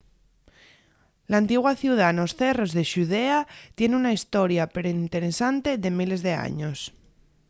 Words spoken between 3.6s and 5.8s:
tien una hestoria perinteresante